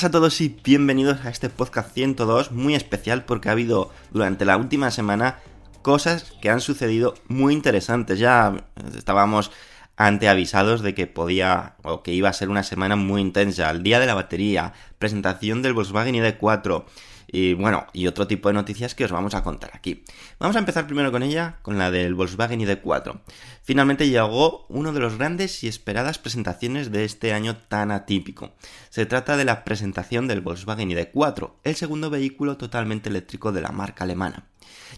[0.00, 4.46] Buenas a todos y bienvenidos a este podcast 102 muy especial porque ha habido durante
[4.46, 5.40] la última semana
[5.82, 8.18] cosas que han sucedido muy interesantes.
[8.18, 8.64] Ya
[8.96, 9.50] estábamos
[9.98, 13.68] anteavisados de que podía o que iba a ser una semana muy intensa.
[13.68, 16.84] El día de la batería, presentación del Volkswagen ID4
[17.32, 20.04] y bueno, y otro tipo de noticias que os vamos a contar aquí.
[20.38, 23.20] Vamos a empezar primero con ella, con la del Volkswagen ID4.
[23.62, 28.52] Finalmente llegó uno de los grandes y esperadas presentaciones de este año tan atípico.
[28.88, 33.70] Se trata de la presentación del Volkswagen ID4, el segundo vehículo totalmente eléctrico de la
[33.70, 34.46] marca alemana.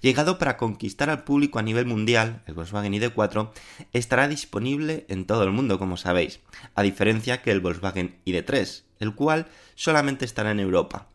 [0.00, 3.50] Llegado para conquistar al público a nivel mundial, el Volkswagen ID4
[3.92, 6.40] estará disponible en todo el mundo, como sabéis,
[6.74, 11.11] a diferencia que el Volkswagen ID3, el cual solamente estará en Europa.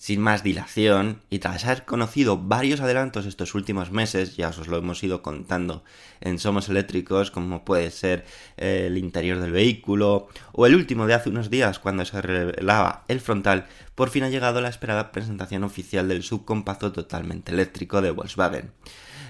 [0.00, 4.78] Sin más dilación, y tras haber conocido varios adelantos estos últimos meses, ya os lo
[4.78, 5.84] hemos ido contando
[6.22, 8.24] en Somos Eléctricos, como puede ser
[8.56, 13.20] el interior del vehículo, o el último de hace unos días cuando se revelaba el
[13.20, 18.72] frontal, por fin ha llegado la esperada presentación oficial del subcompacto totalmente eléctrico de Volkswagen.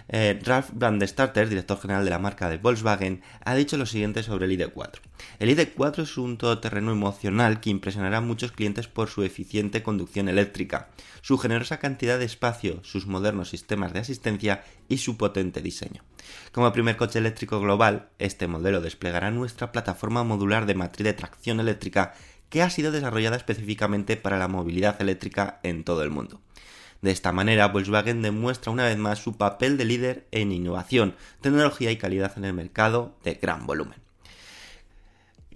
[0.09, 4.47] Eh, Ralf Brandestarter, director general de la marca de Volkswagen, ha dicho lo siguiente sobre
[4.47, 5.01] el ID4.
[5.39, 10.29] El ID4 es un todoterreno emocional que impresionará a muchos clientes por su eficiente conducción
[10.29, 10.89] eléctrica,
[11.23, 16.03] su generosa cantidad de espacio, sus modernos sistemas de asistencia y su potente diseño.
[16.53, 21.61] Como primer coche eléctrico global, este modelo desplegará nuestra plataforma modular de matriz de tracción
[21.61, 22.15] eléctrica
[22.49, 26.41] que ha sido desarrollada específicamente para la movilidad eléctrica en todo el mundo.
[27.03, 31.91] De esta manera, Volkswagen demuestra una vez más su papel de líder en innovación, tecnología
[31.91, 34.01] y calidad en el mercado de gran volumen.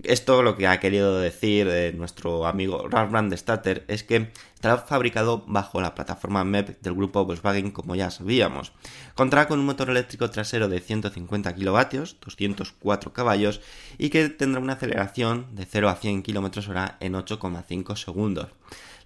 [0.03, 5.45] Esto lo que ha querido decir eh, nuestro amigo Ralf Brandestatter es que estará fabricado
[5.47, 8.73] bajo la plataforma MEP del grupo Volkswagen como ya sabíamos.
[9.15, 13.61] Contará con un motor eléctrico trasero de 150 kilovatios, 204 caballos
[13.97, 18.49] y que tendrá una aceleración de 0 a 100 km hora en 8,5 segundos.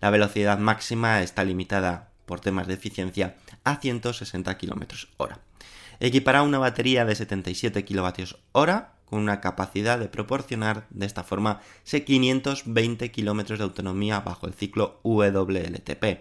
[0.01, 3.35] La velocidad máxima está limitada por temas de eficiencia
[3.65, 5.41] a 160 km hora.
[5.99, 8.29] Equipará una batería de 77 kWh
[9.05, 15.01] con una capacidad de proporcionar de esta forma 520 km de autonomía bajo el ciclo
[15.03, 16.21] WLTP.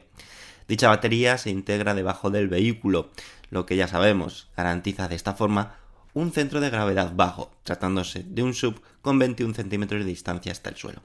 [0.68, 3.12] Dicha batería se integra debajo del vehículo,
[3.50, 5.76] lo que ya sabemos garantiza de esta forma
[6.14, 10.70] un centro de gravedad bajo, tratándose de un sub con 21 centímetros de distancia hasta
[10.70, 11.02] el suelo.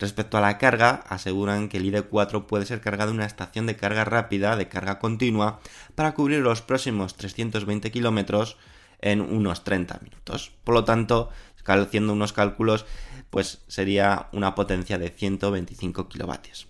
[0.00, 3.76] Respecto a la carga, aseguran que el ID4 puede ser cargado en una estación de
[3.76, 5.60] carga rápida de carga continua
[5.94, 8.56] para cubrir los próximos 320 kilómetros
[9.00, 10.52] en unos 30 minutos.
[10.64, 11.30] Por lo tanto,
[11.78, 12.86] haciendo unos cálculos,
[13.30, 16.66] pues sería una potencia de 125 kilovatios.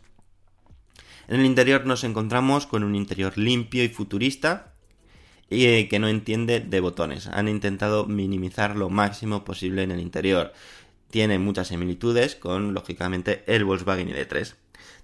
[1.29, 4.75] En el interior nos encontramos con un interior limpio y futurista
[5.49, 7.29] y eh, que no entiende de botones.
[7.29, 10.53] Han intentado minimizar lo máximo posible en el interior.
[11.11, 14.55] Tiene muchas similitudes con, lógicamente, el Volkswagen ID3.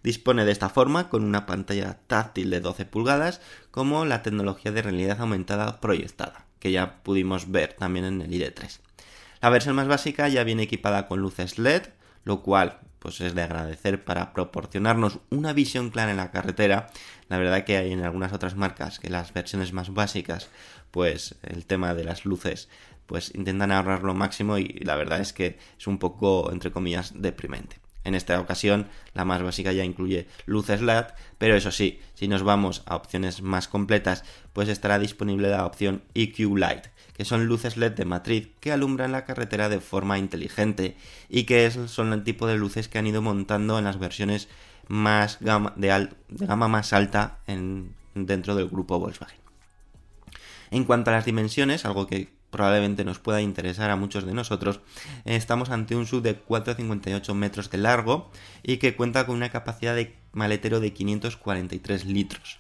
[0.03, 4.83] Dispone de esta forma con una pantalla táctil de 12 pulgadas como la tecnología de
[4.83, 8.79] realidad aumentada proyectada, que ya pudimos ver también en el ID3.
[9.43, 11.83] La versión más básica ya viene equipada con luces LED,
[12.25, 16.89] lo cual pues es de agradecer para proporcionarnos una visión clara en la carretera.
[17.29, 20.49] La verdad que hay en algunas otras marcas que las versiones más básicas,
[20.91, 22.69] pues el tema de las luces,
[23.07, 27.13] pues intentan ahorrar lo máximo y la verdad es que es un poco, entre comillas,
[27.17, 27.81] deprimente.
[28.07, 31.07] En esta ocasión, la más básica ya incluye luces LED,
[31.39, 34.23] pero eso sí, si nos vamos a opciones más completas,
[34.53, 36.85] pues estará disponible la opción EQ Light,
[37.17, 40.97] que son luces LED de matriz que alumbran la carretera de forma inteligente
[41.29, 44.49] y que son el tipo de luces que han ido montando en las versiones
[44.87, 49.41] más gama, de, gama más alta en, dentro del grupo Volkswagen.
[50.71, 54.81] En cuanto a las dimensiones, algo que probablemente nos pueda interesar a muchos de nosotros,
[55.27, 58.31] estamos ante un sub de 4,58 metros de largo
[58.63, 62.59] y que cuenta con una capacidad de maletero de 543 litros.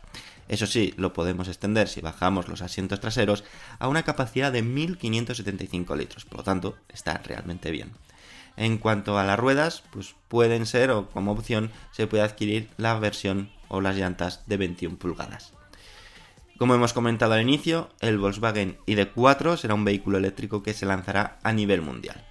[0.49, 3.43] Eso sí, lo podemos extender si bajamos los asientos traseros
[3.79, 7.93] a una capacidad de 1575 litros, por lo tanto está realmente bien.
[8.59, 12.99] En cuanto a las ruedas, pues pueden ser o como opción se puede adquirir la
[12.99, 15.55] versión o las llantas de 21 pulgadas.
[16.58, 21.38] Como hemos comentado al inicio, el Volkswagen ID4 será un vehículo eléctrico que se lanzará
[21.43, 22.25] a nivel mundial.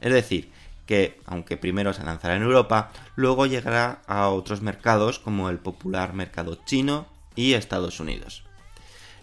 [0.00, 0.52] Es decir,
[0.86, 6.12] que aunque primero se lanzará en Europa, luego llegará a otros mercados como el popular
[6.12, 8.44] mercado chino y Estados Unidos.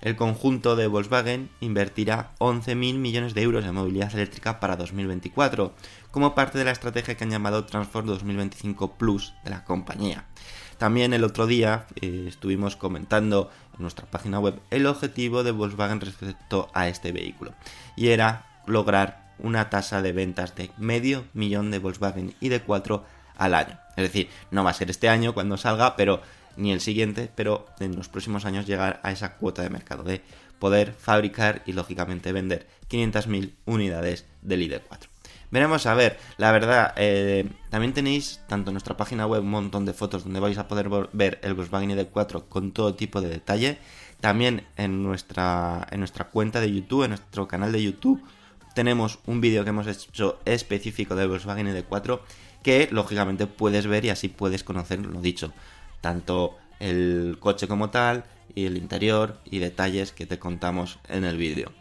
[0.01, 5.73] El conjunto de Volkswagen invertirá 11.000 millones de euros en movilidad eléctrica para 2024,
[6.11, 10.25] como parte de la estrategia que han llamado Transform 2025 Plus de la compañía.
[10.79, 16.01] También el otro día eh, estuvimos comentando en nuestra página web el objetivo de Volkswagen
[16.01, 17.53] respecto a este vehículo
[17.95, 23.03] y era lograr una tasa de ventas de medio millón de Volkswagen ID4
[23.37, 23.79] al año.
[23.95, 26.21] Es decir, no va a ser este año cuando salga, pero
[26.57, 30.21] ni el siguiente, pero en los próximos años llegar a esa cuota de mercado de
[30.59, 35.08] poder fabricar y lógicamente vender 500.000 unidades del ID4.
[35.51, 39.85] Veremos a ver, la verdad, eh, también tenéis tanto en nuestra página web un montón
[39.85, 43.79] de fotos donde vais a poder ver el Volkswagen ID4 con todo tipo de detalle.
[44.21, 48.23] También en nuestra, en nuestra cuenta de YouTube, en nuestro canal de YouTube,
[48.75, 52.19] tenemos un vídeo que hemos hecho específico del Volkswagen ID4
[52.61, 55.53] que lógicamente puedes ver y así puedes conocer lo dicho,
[56.01, 61.37] tanto el coche como tal y el interior y detalles que te contamos en el
[61.37, 61.71] vídeo.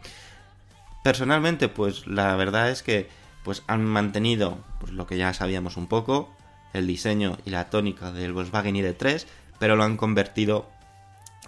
[1.03, 3.09] Personalmente, pues la verdad es que
[3.49, 6.29] pues han mantenido pues, lo que ya sabíamos un poco,
[6.73, 9.25] el diseño y la tónica del Volkswagen ID3,
[9.57, 10.69] pero lo han convertido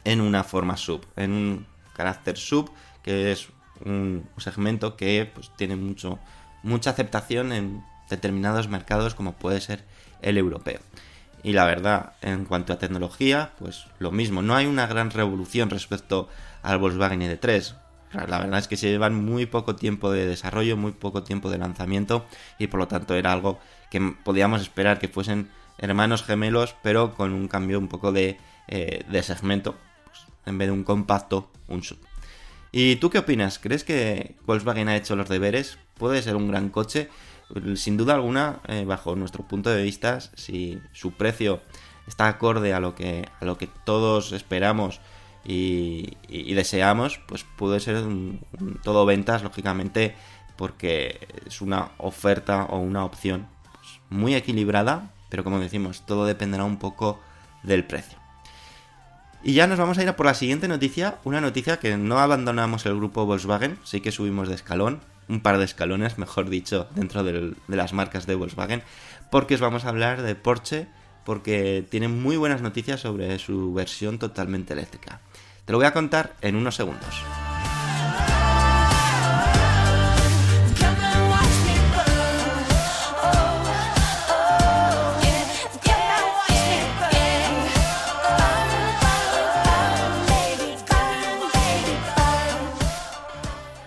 [0.03, 2.71] en una forma sub, en un carácter sub,
[3.03, 3.50] que es
[3.86, 6.18] un segmento que pues, tiene mucho,
[6.63, 9.86] mucha aceptación en determinados mercados como puede ser
[10.24, 10.80] el europeo.
[11.44, 15.69] Y la verdad, en cuanto a tecnología, pues lo mismo, no hay una gran revolución
[15.69, 16.30] respecto
[16.63, 17.75] al Volkswagen ID3.
[18.13, 21.58] La verdad es que se llevan muy poco tiempo de desarrollo, muy poco tiempo de
[21.58, 22.25] lanzamiento
[22.60, 23.60] y por lo tanto era algo
[23.90, 28.38] que podíamos esperar que fuesen hermanos gemelos pero con un cambio un poco de,
[28.68, 29.75] eh, segmento.
[30.06, 32.00] Pues, en vez de un compacto, un sub.
[32.72, 33.60] ¿Y tú qué opinas?
[33.60, 35.78] ¿Crees que Volkswagen ha hecho los deberes?
[35.98, 37.10] ¿Puede ser un gran coche?
[37.75, 41.62] Sin duda alguna, eh, bajo nuestro punto de vista, si su precio
[42.08, 45.01] está acorde a lo que, a lo que todos esperamos
[45.43, 48.03] y, deseamos, pues puede ser
[48.83, 50.15] todo ventas, lógicamente,
[50.55, 56.63] porque es una oferta o una opción pues, muy equilibrada, pero como decimos, todo dependerá
[56.63, 57.19] un poco
[57.63, 58.19] del precio.
[59.43, 62.19] Y ya nos vamos a ir a por la siguiente noticia, una noticia que no
[62.19, 66.88] abandonamos el grupo Volkswagen, sí que subimos de escalón, un par de escalones, mejor dicho,
[66.93, 68.83] dentro de las marcas de Volkswagen,
[69.31, 70.88] porque os vamos a hablar de Porsche,
[71.25, 75.21] porque tienen muy buenas noticias sobre su versión totalmente eléctrica.
[75.65, 77.24] Te lo voy a contar en unos segundos.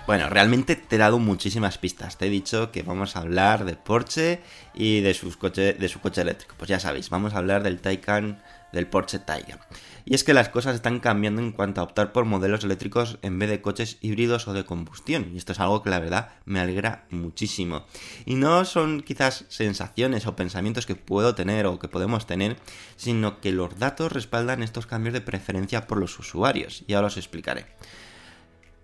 [0.06, 2.18] Bueno, realmente te he dado muchísimas pistas.
[2.18, 4.40] Te he dicho que vamos a hablar de Porsche
[4.74, 6.54] y de, sus de su coche eléctrico.
[6.58, 8.40] Pues ya sabéis, vamos a hablar del Taycan,
[8.74, 9.60] del Porsche Taycan.
[10.04, 13.38] Y es que las cosas están cambiando en cuanto a optar por modelos eléctricos en
[13.38, 15.30] vez de coches híbridos o de combustión.
[15.32, 17.86] Y esto es algo que la verdad me alegra muchísimo.
[18.26, 22.58] Y no son quizás sensaciones o pensamientos que puedo tener o que podemos tener,
[22.96, 26.84] sino que los datos respaldan estos cambios de preferencia por los usuarios.
[26.86, 27.64] Y ahora os explicaré.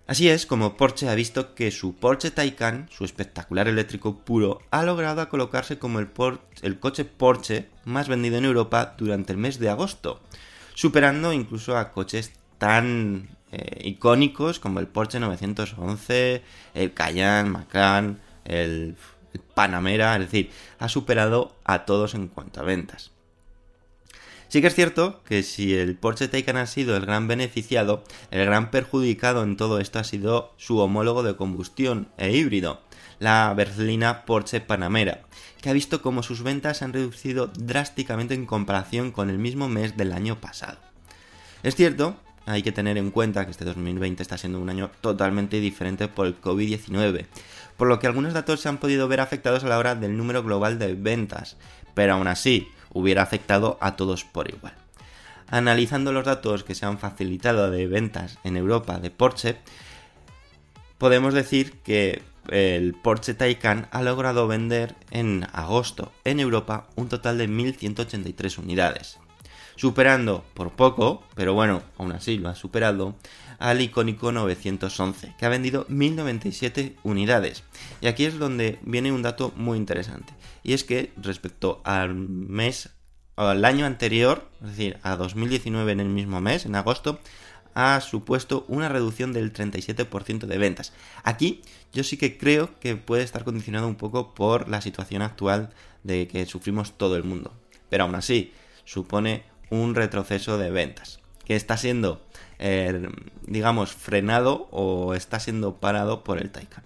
[0.07, 4.83] Así es como Porsche ha visto que su Porsche Taycan, su espectacular eléctrico puro, ha
[4.83, 6.09] logrado colocarse como el,
[6.79, 10.21] coche Porsche más vendido en Europa durante el mes de agosto,
[10.73, 16.43] superando incluso a coches tan eh, icónicos como el Porsche 911,
[16.73, 18.95] el Cayenne, Macan, el,
[19.33, 23.11] el Panamera, es decir, ha superado a todos en cuanto a ventas.
[24.51, 28.45] Sí que es cierto que si el Porsche Taycan ha sido el gran beneficiado, el
[28.45, 32.81] gran perjudicado en todo esto ha sido su homólogo de combustión e híbrido,
[33.19, 35.21] la berlina Porsche Panamera,
[35.61, 39.69] que ha visto cómo sus ventas se han reducido drásticamente en comparación con el mismo
[39.69, 40.79] mes del año pasado.
[41.63, 45.61] Es cierto, hay que tener en cuenta que este 2020 está siendo un año totalmente
[45.61, 47.25] diferente por el COVID-19,
[47.77, 50.43] por lo que algunos datos se han podido ver afectados a la hora del número
[50.43, 51.55] global de ventas,
[51.93, 54.73] pero aún así hubiera afectado a todos por igual.
[55.47, 59.57] Analizando los datos que se han facilitado de ventas en Europa de Porsche,
[60.97, 67.37] podemos decir que el Porsche Taycan ha logrado vender en agosto en Europa un total
[67.37, 69.19] de 1.183 unidades,
[69.75, 73.15] superando por poco, pero bueno, aún así lo ha superado,
[73.61, 77.63] al icónico 911, que ha vendido 1097 unidades.
[78.01, 82.89] Y aquí es donde viene un dato muy interesante, y es que respecto al mes,
[83.35, 87.19] al año anterior, es decir, a 2019 en el mismo mes, en agosto,
[87.73, 90.91] ha supuesto una reducción del 37% de ventas.
[91.23, 91.61] Aquí
[91.93, 95.69] yo sí que creo que puede estar condicionado un poco por la situación actual
[96.03, 97.53] de que sufrimos todo el mundo.
[97.89, 98.51] Pero aún así,
[98.83, 102.21] supone un retroceso de ventas que está siendo,
[102.61, 103.09] eh,
[103.47, 106.83] digamos, frenado o está siendo parado por el Taycan.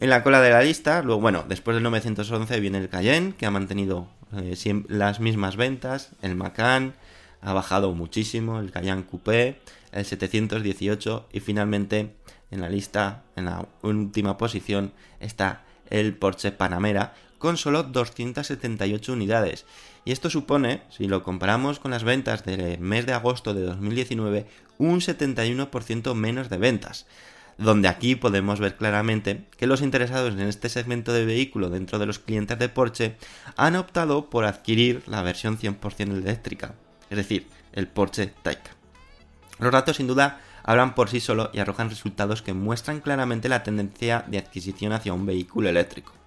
[0.00, 3.46] En la cola de la lista, luego, bueno, después del 911 viene el Cayenne, que
[3.46, 4.56] ha mantenido eh,
[4.88, 6.94] las mismas ventas, el Macan
[7.42, 9.60] ha bajado muchísimo, el Cayenne Coupé,
[9.92, 12.14] el 718 y finalmente
[12.50, 19.66] en la lista, en la última posición, está el Porsche Panamera con solo 278 unidades.
[20.08, 24.46] Y esto supone, si lo comparamos con las ventas del mes de agosto de 2019,
[24.78, 27.04] un 71% menos de ventas.
[27.58, 32.06] Donde aquí podemos ver claramente que los interesados en este segmento de vehículo dentro de
[32.06, 33.16] los clientes de Porsche
[33.54, 36.74] han optado por adquirir la versión 100% eléctrica,
[37.10, 38.76] es decir, el Porsche Taycan.
[39.58, 43.62] Los datos sin duda hablan por sí solo y arrojan resultados que muestran claramente la
[43.62, 46.17] tendencia de adquisición hacia un vehículo eléctrico.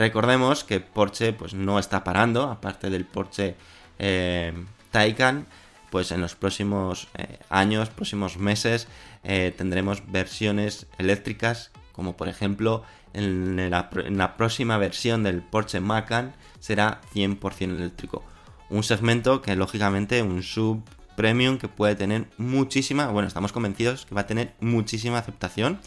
[0.00, 3.54] Recordemos que Porsche pues no está parando, aparte del Porsche
[3.98, 4.50] eh,
[4.90, 5.46] Taycan,
[5.90, 8.88] pues en los próximos eh, años, próximos meses,
[9.24, 17.02] eh, tendremos versiones eléctricas, como por ejemplo en la, próxima versión del Porsche Macan será
[17.14, 18.24] 100% eléctrico.
[18.70, 20.82] Un segmento que lógicamente un sub
[21.14, 25.78] premium que puede tener muchísima, bueno, estamos convencidos que va a tener muchísima aceptación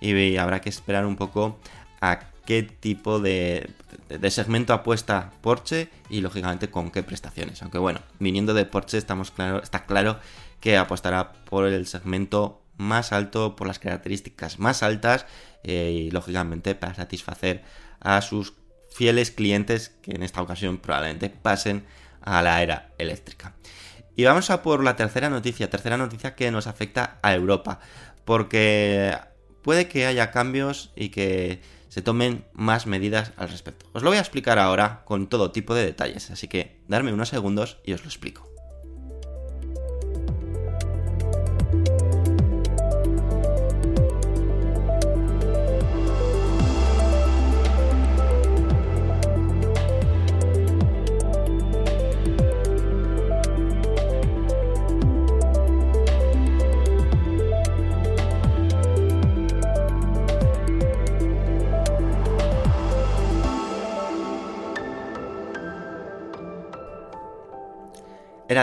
[0.00, 1.58] y habrá que esperar un poco
[2.00, 3.68] a qué tipo de,
[4.08, 7.62] de, segmento apuesta Porsche y lógicamente con qué prestaciones.
[7.62, 10.18] Aunque bueno, viniendo de Porsche estamos claro, está claro
[10.60, 15.26] que apostará por el segmento más alto, por las características más altas
[15.64, 17.64] eh, y lógicamente para satisfacer
[18.00, 18.54] a sus
[18.90, 21.84] fieles clientes que en esta ocasión probablemente pasen
[22.22, 23.54] a la era eléctrica.
[24.14, 27.80] Y vamos a por la tercera noticia, tercera noticia que nos afecta a Europa,
[28.24, 29.16] porque
[29.62, 31.60] puede que haya cambios y que
[31.96, 33.86] se tomen más medidas al respecto.
[33.94, 37.30] Os lo voy a explicar ahora con todo tipo de detalles, así que darme unos
[37.30, 38.55] segundos y os lo explico.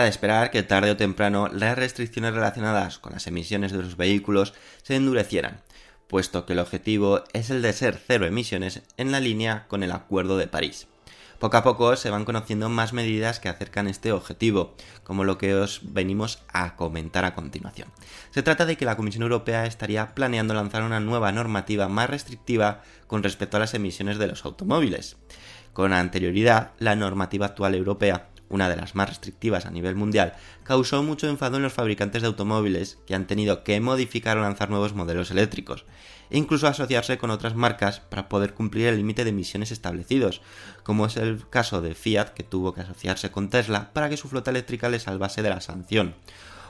[0.04, 4.54] De esperar que tarde o temprano las restricciones relacionadas con las emisiones de los vehículos
[4.82, 5.60] se endurecieran,
[6.06, 9.92] puesto que el objetivo es el de ser cero emisiones en la línea con el
[9.92, 10.86] Acuerdo de París.
[11.38, 15.54] Poco a poco se van conociendo más medidas que acercan este objetivo, como lo que
[15.54, 17.88] os venimos a comentar a continuación.
[18.30, 22.82] Se trata de que la Comisión Europea estaría planeando lanzar una nueva normativa más restrictiva
[23.06, 25.16] con respecto a las emisiones de los automóviles.
[25.72, 31.02] Con anterioridad, la normativa actual europea una de las más restrictivas a nivel mundial, causó
[31.02, 34.94] mucho enfado en los fabricantes de automóviles que han tenido que modificar o lanzar nuevos
[34.94, 35.84] modelos eléctricos,
[36.30, 40.40] e incluso asociarse con otras marcas para poder cumplir el límite de emisiones establecidos,
[40.84, 44.28] como es el caso de Fiat que tuvo que asociarse con Tesla para que su
[44.28, 46.14] flota eléctrica le salvase de la sanción,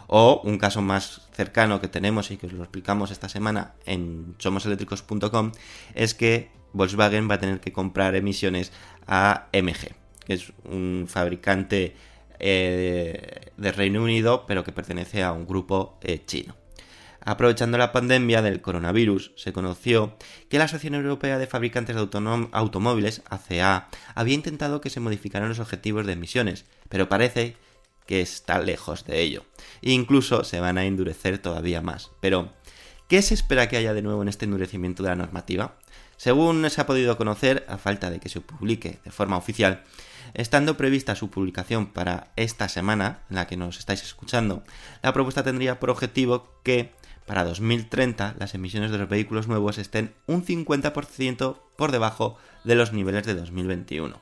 [0.06, 4.34] O un caso más cercano que tenemos y que os lo explicamos esta semana en
[4.38, 5.52] somoseléctricos.com
[5.94, 8.70] es que Volkswagen va a tener que comprar emisiones
[9.06, 11.94] a MG, que es un fabricante
[12.38, 16.56] eh, de Reino Unido, pero que pertenece a un grupo eh, chino.
[17.26, 20.18] Aprovechando la pandemia del coronavirus, se conoció
[20.50, 22.06] que la Asociación Europea de Fabricantes de
[22.52, 27.56] Automóviles, ACA, había intentado que se modificaran los objetivos de emisiones, pero parece
[28.06, 29.44] que está lejos de ello.
[29.80, 32.10] Incluso se van a endurecer todavía más.
[32.20, 32.52] Pero,
[33.08, 35.78] ¿qué se espera que haya de nuevo en este endurecimiento de la normativa?
[36.18, 39.82] Según se ha podido conocer, a falta de que se publique de forma oficial,
[40.34, 44.62] estando prevista su publicación para esta semana, en la que nos estáis escuchando,
[45.02, 46.92] la propuesta tendría por objetivo que
[47.26, 52.92] para 2030 las emisiones de los vehículos nuevos estén un 50% por debajo de los
[52.92, 54.20] niveles de 2021.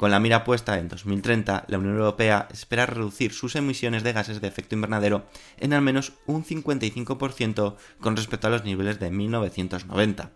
[0.00, 4.40] Con la mira puesta en 2030, la Unión Europea espera reducir sus emisiones de gases
[4.40, 5.26] de efecto invernadero
[5.58, 10.30] en al menos un 55% con respecto a los niveles de 1990.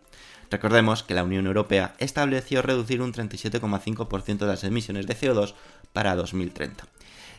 [0.55, 5.55] Recordemos que la Unión Europea estableció reducir un 37,5% de las emisiones de CO2
[5.93, 6.87] para 2030.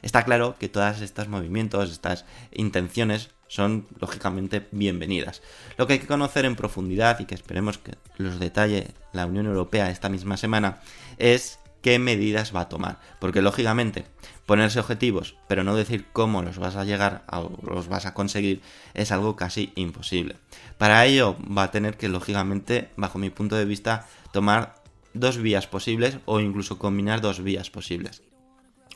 [0.01, 5.41] Está claro que todos estos movimientos, estas intenciones son lógicamente bienvenidas.
[5.77, 9.45] Lo que hay que conocer en profundidad y que esperemos que los detalle la Unión
[9.45, 10.81] Europea esta misma semana
[11.17, 12.99] es qué medidas va a tomar.
[13.21, 14.07] Porque lógicamente
[14.45, 18.61] ponerse objetivos pero no decir cómo los vas a llegar o los vas a conseguir
[18.93, 20.35] es algo casi imposible.
[20.77, 24.75] Para ello va a tener que lógicamente, bajo mi punto de vista, tomar
[25.13, 28.21] dos vías posibles o incluso combinar dos vías posibles.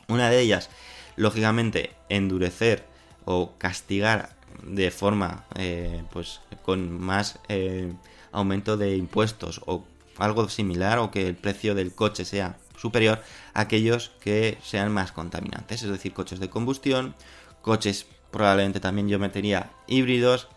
[0.08, 0.70] Una de ellas,
[1.16, 2.84] lógicamente, endurecer
[3.24, 7.92] o castigar de forma eh, pues con más eh,
[8.32, 9.84] aumento de impuestos o
[10.18, 13.22] algo similar o que el precio del coche sea superior
[13.54, 17.14] a aquellos que sean más contaminantes, es decir, coches de combustión,
[17.62, 20.48] coches probablemente también yo metería híbridos,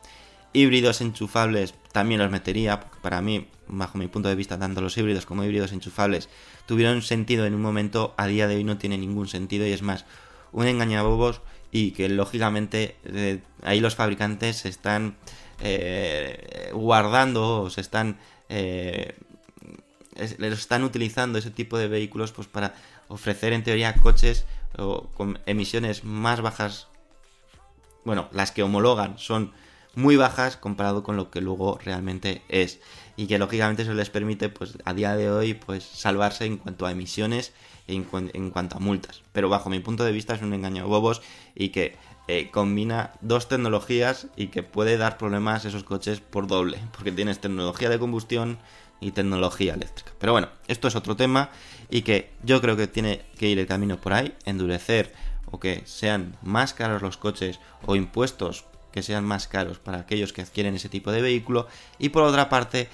[0.53, 5.25] híbridos enchufables también los metería, para mí, bajo mi punto de vista, tanto los híbridos
[5.25, 6.29] como híbridos enchufables
[6.65, 9.81] tuvieron sentido en un momento, a día de hoy no tiene ningún sentido y es
[9.81, 10.05] más,
[10.51, 15.17] un engañabobos y que lógicamente eh, ahí los fabricantes se están
[15.59, 19.15] eh, guardando o se están eh,
[20.15, 22.73] están utilizando ese tipo de vehículos pues para
[23.07, 24.45] ofrecer en teoría coches
[25.13, 26.87] con emisiones más bajas.
[28.05, 29.53] Bueno las que homologan son
[29.95, 32.79] muy bajas comparado con lo que luego realmente es.
[33.15, 36.85] Y que lógicamente eso les permite pues a día de hoy pues salvarse en cuanto
[36.85, 37.53] a emisiones
[37.87, 39.21] en, en cuanto a multas.
[39.31, 41.21] Pero bajo mi punto de vista es un engaño bobos
[41.55, 41.95] y que
[42.27, 47.39] eh, combina dos tecnologías y que puede dar problemas esos coches por doble, porque tienes
[47.39, 48.59] tecnología de combustión
[49.03, 50.11] y tecnología eléctrica.
[50.19, 51.49] Pero bueno, esto es otro tema
[51.89, 55.13] y que yo creo que tiene que ir el camino por ahí, endurecer
[55.51, 60.33] o que sean más caros los coches o impuestos que sean más caros para aquellos
[60.33, 61.67] que adquieren ese tipo de vehículo
[61.99, 62.89] y por otra parte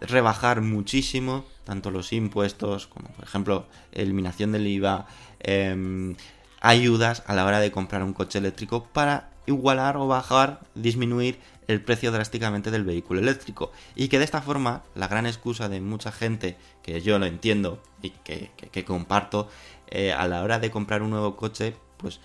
[0.00, 5.06] rebajar muchísimo tanto los impuestos como por ejemplo eliminación del IVA,
[5.40, 6.16] em,
[6.60, 11.82] ayudas a la hora de comprar un coche eléctrico para igualar o bajar, disminuir el
[11.82, 13.72] precio drásticamente del vehículo eléctrico.
[13.94, 17.80] Y que de esta forma la gran excusa de mucha gente, que yo lo entiendo
[18.02, 19.48] y que, comparto,
[19.88, 22.20] eh, a la hora de comprar un nuevo coche, pues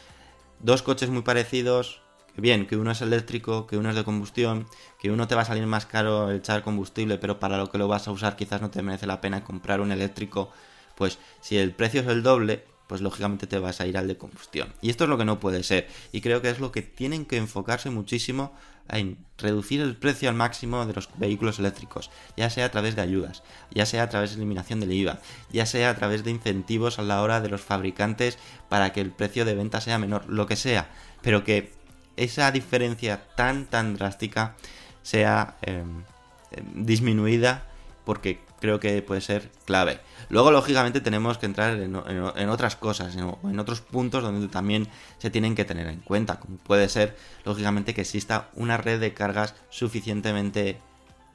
[0.59, 2.01] dos coches muy parecidos,
[2.35, 4.67] bien, que uno es eléctrico, que uno es de combustión,
[4.99, 7.87] que uno te va a salir más caro echar combustible, pero para lo que lo
[7.87, 10.51] vas a usar quizás no te merece la pena comprar un eléctrico,
[10.95, 14.17] pues si el precio es el doble, pues lógicamente te vas a ir al de
[14.17, 14.73] combustión.
[14.81, 15.87] Y esto es lo que no puede ser.
[16.11, 18.51] Y creo que es lo que tienen que enfocarse muchísimo
[18.89, 23.03] en reducir el precio al máximo de los vehículos eléctricos, ya sea a través de
[23.03, 25.19] ayudas, ya sea a través de eliminación del IVA,
[25.51, 29.11] ya sea a través de incentivos a la hora de los fabricantes para que el
[29.11, 30.89] precio de venta sea menor, lo que sea,
[31.21, 31.71] pero que
[32.17, 34.55] esa diferencia tan tan drástica
[35.03, 36.03] sea em,
[36.49, 37.68] em, disminuida
[38.09, 39.99] porque creo que puede ser clave.
[40.29, 44.87] Luego, lógicamente, tenemos que entrar en, otras cosas, en, en, otros puntos donde también
[45.19, 49.13] se tienen que tener en cuenta, como puede ser, lógicamente, que exista una red de
[49.13, 50.79] cargas suficientemente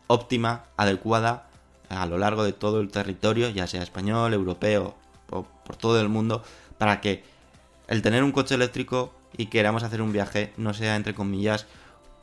[0.08, 1.46] óptima, adecuada
[1.90, 4.96] a lo largo de todo el territorio, ya sea español, europeo
[5.30, 6.42] o por todo el mundo,
[6.76, 7.22] para que
[7.86, 11.66] el tener un coche eléctrico y queramos hacer un viaje no sea, entre comillas,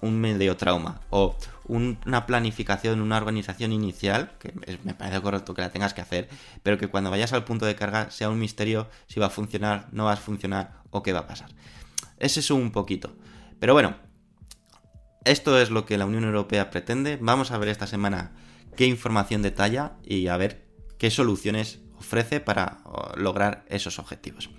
[0.02, 1.38] un medio trauma o
[1.72, 4.54] una planificación, una organización inicial, que
[4.84, 6.28] me parece correcto que la tengas que hacer,
[6.64, 9.88] pero que cuando vayas al punto de carga sea un misterio si va a funcionar,
[9.94, 11.50] no va a funcionar o qué va a pasar.
[12.18, 13.16] Es un poquito.
[13.60, 13.96] Pero bueno,
[15.24, 17.18] esto es lo que la Unión Europea pretende.
[17.22, 18.34] Vamos a ver esta semana
[18.76, 22.80] qué información detalla y a ver qué soluciones ofrece para
[23.16, 24.50] lograr esos objetivos.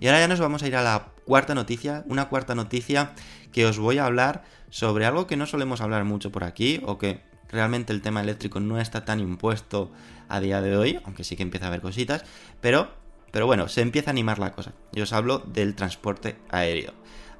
[0.00, 3.14] Y ahora ya nos vamos a ir a la cuarta noticia, una cuarta noticia
[3.52, 6.98] que os voy a hablar sobre algo que no solemos hablar mucho por aquí o
[6.98, 9.90] que realmente el tema eléctrico no está tan impuesto
[10.28, 12.24] a día de hoy, aunque sí que empieza a haber cositas,
[12.60, 12.90] pero,
[13.30, 14.72] pero bueno, se empieza a animar la cosa.
[14.92, 16.92] Yo os hablo del transporte aéreo.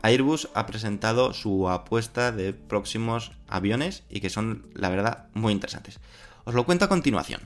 [0.03, 5.99] Airbus ha presentado su apuesta de próximos aviones y que son, la verdad, muy interesantes.
[6.45, 7.41] Os lo cuento a continuación.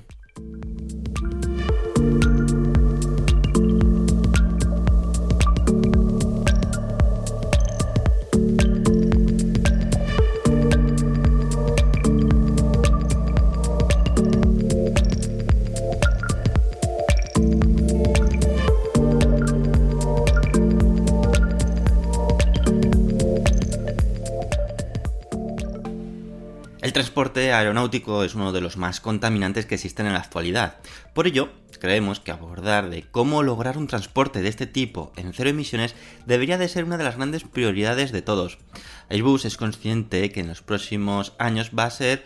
[27.22, 30.78] Transporte aeronáutico es uno de los más contaminantes que existen en la actualidad.
[31.14, 35.50] Por ello, creemos que abordar de cómo lograr un transporte de este tipo en cero
[35.50, 35.94] emisiones
[36.26, 38.58] debería de ser una de las grandes prioridades de todos.
[39.08, 42.24] Airbus es consciente que en los próximos años va a ser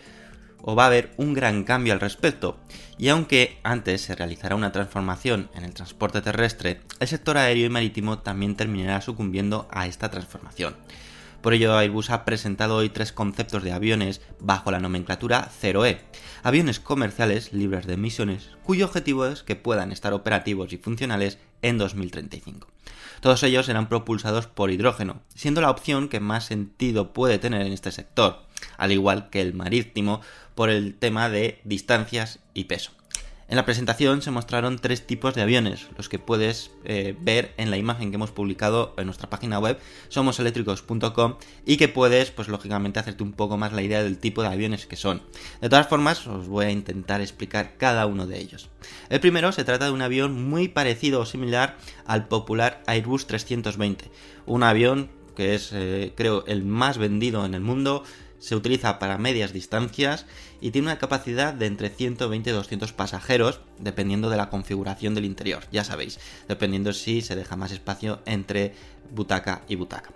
[0.63, 2.57] o va a haber un gran cambio al respecto.
[2.97, 7.69] Y aunque antes se realizará una transformación en el transporte terrestre, el sector aéreo y
[7.69, 10.75] marítimo también terminará sucumbiendo a esta transformación.
[11.41, 15.99] Por ello, Airbus ha presentado hoy tres conceptos de aviones bajo la nomenclatura 0E,
[16.43, 21.77] aviones comerciales libres de emisiones, cuyo objetivo es que puedan estar operativos y funcionales en
[21.77, 22.67] 2035.
[23.21, 27.73] Todos ellos serán propulsados por hidrógeno, siendo la opción que más sentido puede tener en
[27.73, 28.43] este sector,
[28.77, 30.21] al igual que el marítimo
[30.55, 32.96] por el tema de distancias y peso.
[33.49, 37.71] En la presentación se mostraron tres tipos de aviones, los que puedes eh, ver en
[37.71, 39.79] la imagen que hemos publicado en nuestra página web
[40.09, 44.49] somoseléctricos.com y que puedes, pues lógicamente, hacerte un poco más la idea del tipo de
[44.49, 45.21] aviones que son.
[45.61, 48.69] De todas formas, os voy a intentar explicar cada uno de ellos.
[49.07, 54.11] El primero se trata de un avión muy parecido o similar al popular Airbus 320,
[54.45, 58.03] un avión que es, eh, creo, el más vendido en el mundo
[58.39, 60.25] se utiliza para medias distancias
[60.61, 65.25] y tiene una capacidad de entre 120 y 200 pasajeros, dependiendo de la configuración del
[65.25, 68.73] interior, ya sabéis, dependiendo si se deja más espacio entre
[69.11, 70.11] butaca y butaca.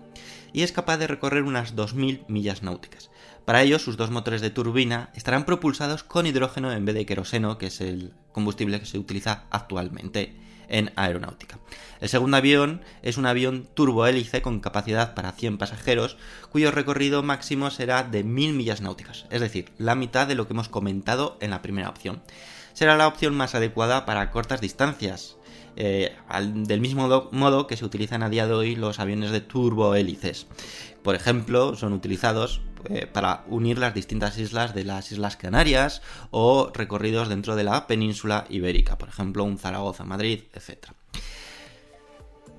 [0.54, 3.10] Y es capaz de recorrer unas 2.000 millas náuticas.
[3.46, 7.58] Para ello, sus dos motores de turbina estarán propulsados con hidrógeno en vez de queroseno,
[7.58, 10.36] que es el combustible que se utiliza actualmente
[10.72, 11.60] en aeronáutica.
[12.00, 16.18] El segundo avión es un avión turbohélice con capacidad para 100 pasajeros,
[16.50, 20.54] cuyo recorrido máximo será de 1000 millas náuticas, es decir, la mitad de lo que
[20.54, 22.24] hemos comentado en la primera opción.
[22.74, 25.36] Será la opción más adecuada para cortas distancias,
[25.76, 26.16] eh,
[26.54, 30.48] del mismo do- modo que se utilizan a día de hoy los aviones de turbohélices.
[31.04, 36.72] Por ejemplo, son utilizados eh, para unir las distintas islas de las Islas Canarias o
[36.74, 40.88] recorridos dentro de la península ibérica, por ejemplo, un Zaragoza-Madrid, etc.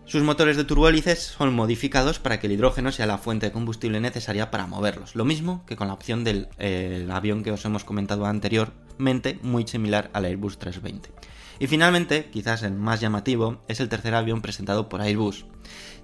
[0.05, 4.01] Sus motores de turbohélices son modificados para que el hidrógeno sea la fuente de combustible
[4.01, 7.85] necesaria para moverlos, lo mismo que con la opción del eh, avión que os hemos
[7.85, 11.09] comentado anteriormente, muy similar al Airbus 320.
[11.59, 15.47] Y finalmente, quizás el más llamativo, es el tercer avión presentado por Airbus.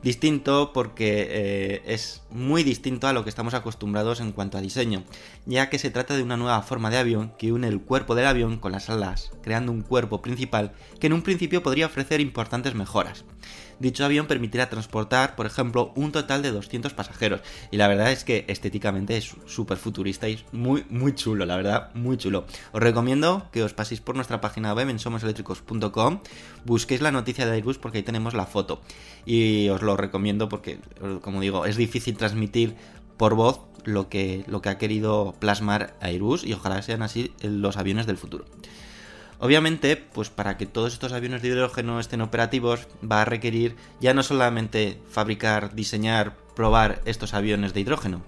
[0.03, 5.03] Distinto porque eh, es muy distinto a lo que estamos acostumbrados en cuanto a diseño,
[5.45, 8.27] ya que se trata de una nueva forma de avión que une el cuerpo del
[8.27, 12.75] avión con las alas, creando un cuerpo principal que en un principio podría ofrecer importantes
[12.77, 13.25] mejoras.
[13.81, 17.41] Dicho avión permitirá transportar, por ejemplo, un total de 200 pasajeros.
[17.71, 21.57] Y la verdad es que estéticamente es súper futurista y es muy, muy chulo, la
[21.57, 22.45] verdad, muy chulo.
[22.73, 26.21] Os recomiendo que os paséis por nuestra página web en somoseléctricos.com,
[26.65, 28.81] busquéis la noticia de Airbus porque ahí tenemos la foto.
[29.25, 30.81] Y os lo recomiendo porque,
[31.23, 32.75] como digo, es difícil transmitir
[33.17, 37.77] por voz lo que, lo que ha querido plasmar Airbus y ojalá sean así los
[37.77, 38.45] aviones del futuro.
[39.41, 44.13] Obviamente, pues para que todos estos aviones de hidrógeno estén operativos, va a requerir ya
[44.13, 48.23] no solamente fabricar, diseñar, probar estos aviones de hidrógeno,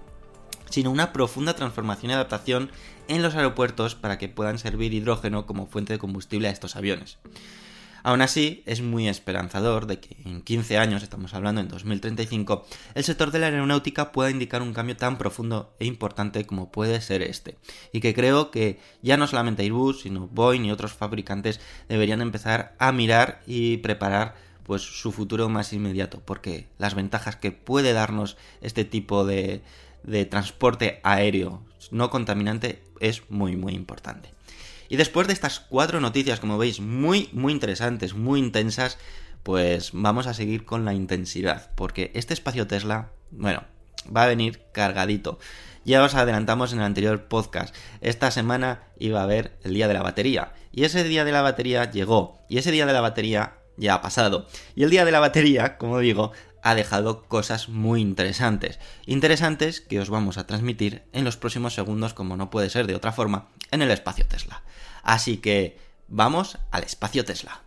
[0.69, 2.71] sino una profunda transformación y adaptación
[3.09, 7.17] en los aeropuertos para que puedan servir hidrógeno como fuente de combustible a estos aviones.
[8.03, 13.03] Aún así, es muy esperanzador de que en 15 años, estamos hablando en 2035, el
[13.03, 17.21] sector de la aeronáutica pueda indicar un cambio tan profundo e importante como puede ser
[17.21, 17.57] este.
[17.91, 22.75] Y que creo que ya no solamente Airbus, sino Boeing y otros fabricantes deberían empezar
[22.79, 28.37] a mirar y preparar pues su futuro más inmediato, porque las ventajas que puede darnos
[28.61, 29.61] este tipo de,
[30.03, 31.61] de transporte aéreo
[31.91, 34.29] no contaminante es muy muy importante.
[34.91, 38.97] Y después de estas cuatro noticias, como veis, muy, muy interesantes, muy intensas,
[39.41, 43.63] pues vamos a seguir con la intensidad, porque este espacio Tesla, bueno,
[44.13, 45.39] va a venir cargadito.
[45.85, 49.93] Ya os adelantamos en el anterior podcast, esta semana iba a haber el día de
[49.93, 50.51] la batería.
[50.73, 52.41] Y ese día de la batería llegó.
[52.49, 54.45] Y ese día de la batería ya ha pasado.
[54.75, 58.79] Y el día de la batería, como digo, ha dejado cosas muy interesantes.
[59.05, 62.95] Interesantes que os vamos a transmitir en los próximos segundos, como no puede ser de
[62.95, 64.63] otra forma, en el espacio Tesla.
[65.03, 67.61] Así que vamos al espacio Tesla.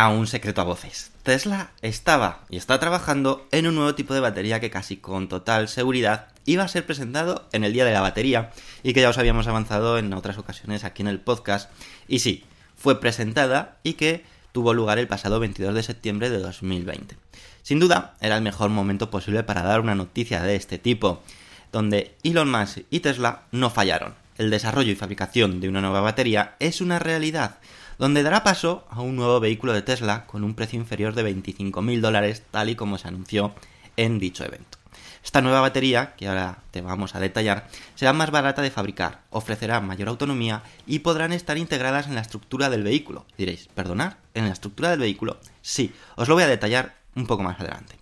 [0.00, 1.10] Era un secreto a voces.
[1.24, 5.68] Tesla estaba y está trabajando en un nuevo tipo de batería que casi con total
[5.68, 8.50] seguridad iba a ser presentado en el día de la batería
[8.82, 11.70] y que ya os habíamos avanzado en otras ocasiones aquí en el podcast.
[12.08, 12.44] Y sí,
[12.78, 17.18] fue presentada y que tuvo lugar el pasado 22 de septiembre de 2020.
[17.62, 21.22] Sin duda, era el mejor momento posible para dar una noticia de este tipo,
[21.72, 24.14] donde Elon Musk y Tesla no fallaron.
[24.38, 27.58] El desarrollo y fabricación de una nueva batería es una realidad
[28.00, 32.00] donde dará paso a un nuevo vehículo de Tesla con un precio inferior de 25.000
[32.00, 33.54] dólares, tal y como se anunció
[33.98, 34.78] en dicho evento.
[35.22, 39.82] Esta nueva batería, que ahora te vamos a detallar, será más barata de fabricar, ofrecerá
[39.82, 43.26] mayor autonomía y podrán estar integradas en la estructura del vehículo.
[43.36, 44.16] Diréis, ¿perdonar?
[44.32, 45.36] ¿En la estructura del vehículo?
[45.60, 47.96] Sí, os lo voy a detallar un poco más adelante.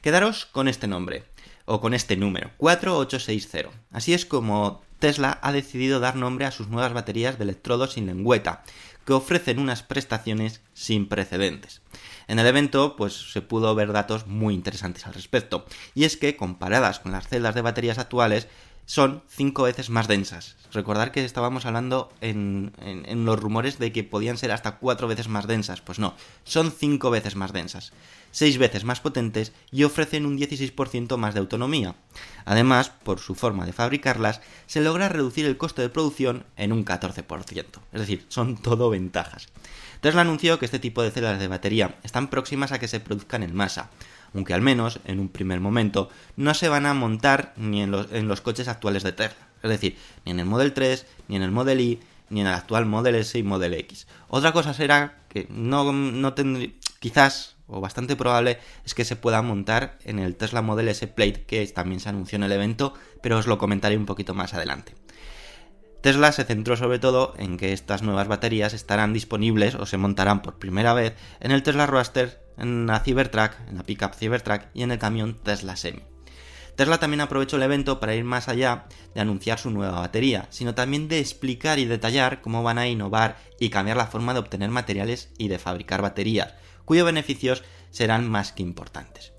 [0.00, 1.24] Quedaros con este nombre,
[1.64, 3.68] o con este número, 4860.
[3.90, 8.06] Así es como Tesla ha decidido dar nombre a sus nuevas baterías de electrodos sin
[8.06, 8.62] lengüeta,
[9.10, 11.82] que ofrecen unas prestaciones sin precedentes.
[12.28, 16.36] En el evento, pues se pudo ver datos muy interesantes al respecto, y es que
[16.36, 18.46] comparadas con las celdas de baterías actuales,
[18.86, 20.56] son cinco veces más densas.
[20.72, 25.28] Recordar que estábamos hablando en, en, los rumores de que podían ser hasta cuatro veces
[25.28, 25.80] más densas.
[25.80, 26.14] Pues no,
[26.44, 27.92] son cinco veces más densas,
[28.30, 31.94] seis veces más potentes y ofrecen un 16% más de autonomía.
[32.44, 36.84] Además, por su forma de fabricarlas, se logra reducir el coste de producción en un
[36.84, 37.64] 14%.
[37.92, 39.48] Es decir, son todo ventajas.
[40.00, 43.42] Tesla anunció que este tipo de celdas de batería están próximas a que se produzcan
[43.42, 43.90] en masa
[44.34, 48.12] aunque al menos en un primer momento no se van a montar ni en los,
[48.12, 51.42] en los coches actuales de Tesla, es decir, ni en el Model 3, ni en
[51.42, 54.06] el Model Y, ni en el actual Model S y Model X.
[54.28, 59.42] Otra cosa será que no, no tendría, quizás, o bastante probable, es que se pueda
[59.42, 63.38] montar en el Tesla Model S Plate, que también se anunció en el evento, pero
[63.38, 64.94] os lo comentaré un poquito más adelante.
[66.00, 70.40] Tesla se centró sobre todo en que estas nuevas baterías estarán disponibles o se montarán
[70.40, 74.82] por primera vez en el Tesla Roadster, en la Cybertruck, en la pickup Cybertruck y
[74.82, 76.00] en el camión Tesla Semi.
[76.74, 80.74] Tesla también aprovechó el evento para ir más allá de anunciar su nueva batería, sino
[80.74, 84.70] también de explicar y detallar cómo van a innovar y cambiar la forma de obtener
[84.70, 86.54] materiales y de fabricar baterías,
[86.86, 89.34] cuyos beneficios serán más que importantes.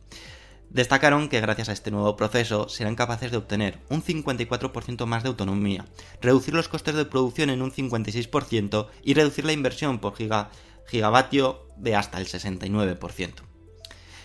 [0.73, 5.27] Destacaron que gracias a este nuevo proceso serán capaces de obtener un 54% más de
[5.27, 5.85] autonomía,
[6.21, 10.49] reducir los costes de producción en un 56% y reducir la inversión por giga,
[10.87, 13.33] gigavatio de hasta el 69%.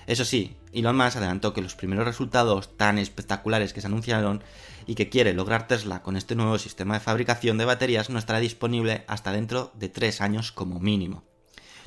[0.07, 4.45] Eso sí, Elon Musk adelantó que los primeros resultados tan espectaculares que se anunciaron
[4.87, 8.39] y que quiere lograr Tesla con este nuevo sistema de fabricación de baterías no estará
[8.39, 11.25] disponible hasta dentro de 3 años como mínimo.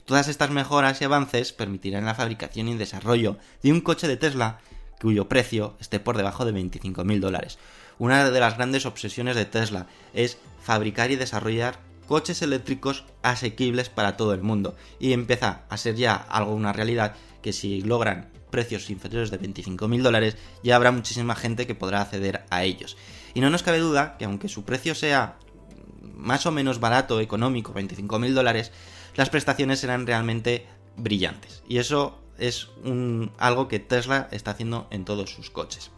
[0.09, 4.57] Todas estas mejoras y avances permitirán la fabricación y desarrollo de un coche de Tesla
[4.99, 7.59] cuyo precio esté por debajo de 25.000 dólares.
[7.99, 14.17] Una de las grandes obsesiones de Tesla es fabricar y desarrollar coches eléctricos asequibles para
[14.17, 18.89] todo el mundo y empieza a ser ya algo una realidad que si logran precios
[18.89, 22.97] inferiores de 25.000 dólares ya habrá muchísima gente que podrá acceder a ellos.
[23.35, 25.37] Y no nos cabe duda que aunque su precio sea
[26.01, 28.71] más o menos barato, económico, 25.000 dólares,
[29.15, 30.65] las prestaciones serán realmente
[30.97, 31.63] brillantes.
[31.67, 32.69] Y eso es
[33.37, 35.91] algo que Tesla está haciendo en todos sus coches.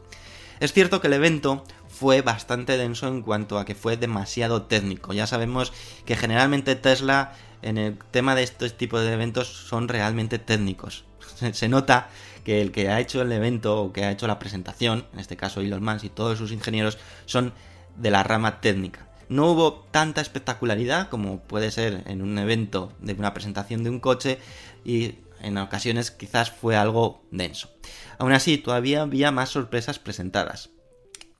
[0.60, 5.13] Es cierto que el evento fue bastante denso en cuanto a que fue demasiado técnico.
[5.13, 5.74] Ya sabemos
[6.06, 11.06] que generalmente Tesla en el tema de estos tipos de eventos son realmente técnicos.
[11.54, 12.10] Se nota
[12.43, 15.38] que el que ha hecho el evento o que ha hecho la presentación, en este
[15.38, 17.54] caso Elon Musk y todos sus ingenieros, son
[17.95, 19.08] de la rama técnica.
[19.32, 24.02] No hubo tanta espectacularidad como puede ser en un evento de una presentación de un
[24.02, 24.39] coche
[24.84, 27.72] y en ocasiones quizás fue algo denso.
[28.17, 30.72] Aún así, todavía había más sorpresas presentadas.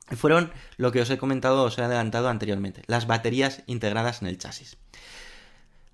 [0.08, 4.38] Fueron lo que os he comentado, os he adelantado anteriormente, las baterías integradas en el
[4.38, 4.77] chasis.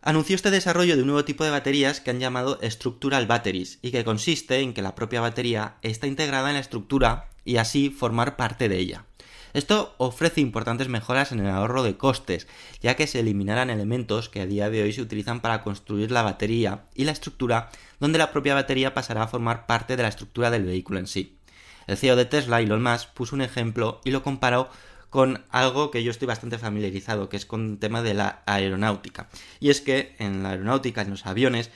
[0.03, 3.89] Anunció este desarrollo de un nuevo tipo de baterías que han llamado Structural Batteries y
[3.89, 8.35] que consiste en que la propia batería está integrada en la estructura y así formar
[8.35, 9.05] parte de ella.
[9.53, 12.47] Esto ofrece importantes mejoras en el ahorro de costes,
[12.81, 16.21] ya que se eliminarán elementos que a día de hoy se utilizan para construir la
[16.21, 20.51] batería y la estructura, donde la propia batería pasará a formar parte de la estructura
[20.51, 21.37] del vehículo en sí.
[21.87, 24.69] El CEO de Tesla, Elon Musk, puso un ejemplo y lo comparó
[25.09, 29.29] con algo que yo estoy bastante familiarizado, que es con el tema de la aeronáutica.
[29.59, 31.71] Y es que en la aeronáutica, en los aviones,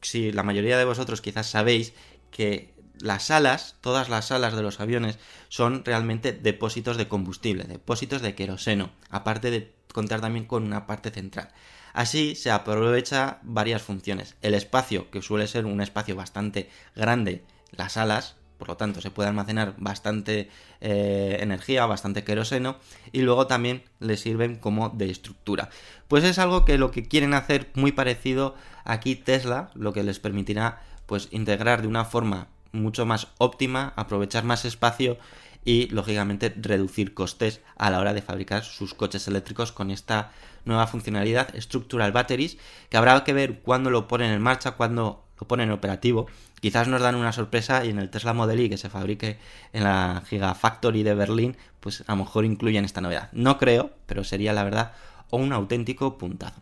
[0.00, 1.94] si la mayoría de vosotros quizás sabéis
[2.30, 2.73] que
[3.04, 5.18] las alas, todas las alas de los aviones,
[5.50, 11.10] son realmente depósitos de combustible, depósitos de queroseno, aparte de contar también con una parte
[11.10, 11.50] central.
[11.92, 14.36] Así se aprovecha varias funciones.
[14.40, 19.10] El espacio, que suele ser un espacio bastante grande, las alas, por lo tanto se
[19.10, 20.48] puede almacenar bastante
[20.80, 22.78] eh, energía, bastante queroseno
[23.12, 25.68] y luego también le sirven como de estructura.
[26.08, 30.20] Pues es algo que lo que quieren hacer muy parecido aquí Tesla, lo que les
[30.20, 35.18] permitirá pues integrar de una forma mucho más óptima, aprovechar más espacio
[35.64, 40.32] y lógicamente reducir costes a la hora de fabricar sus coches eléctricos con esta
[40.64, 42.58] nueva funcionalidad Structural Batteries
[42.90, 46.26] que habrá que ver cuándo lo ponen en marcha, cuándo lo ponen en operativo.
[46.60, 49.38] Quizás nos dan una sorpresa y en el Tesla Model Y que se fabrique
[49.72, 53.28] en la Gigafactory de Berlín, pues a lo mejor incluyen esta novedad.
[53.32, 54.92] No creo, pero sería la verdad
[55.30, 56.60] un auténtico puntazo.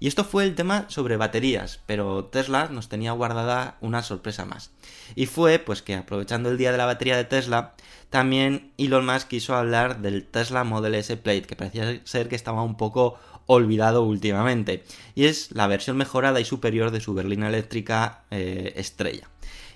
[0.00, 4.70] Y esto fue el tema sobre baterías, pero Tesla nos tenía guardada una sorpresa más.
[5.14, 7.74] Y fue pues que aprovechando el día de la batería de Tesla,
[8.08, 12.62] también Elon Musk quiso hablar del Tesla Model S Plate, que parecía ser que estaba
[12.62, 14.84] un poco olvidado últimamente.
[15.14, 19.28] Y es la versión mejorada y superior de su berlina eléctrica eh, estrella.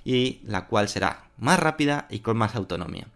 [0.07, 3.07] Y la cual será más rápida y con más autonomía.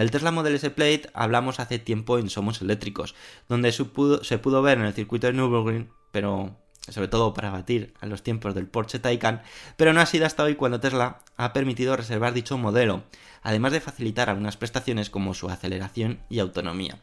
[0.00, 3.14] Del Tesla Model S Plate hablamos hace tiempo en Somos Eléctricos,
[3.50, 6.56] donde se pudo, ver en el circuito de Nürburgring pero
[6.88, 9.42] sobre todo para batir a los tiempos del Porsche Taycan,
[9.76, 13.04] pero no ha sido hasta hoy cuando Tesla ha permitido reservar dicho modelo,
[13.42, 16.98] además de facilitar algunas prestaciones como su aceleración y autonomía.